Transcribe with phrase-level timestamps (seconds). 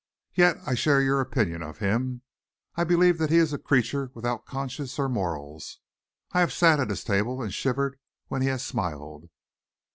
[0.33, 2.23] Yet I share your opinion of him.
[2.73, 5.77] I believe that he is a creature without conscience or morals.
[6.31, 9.29] I have sat at his table and shivered when he has smiled."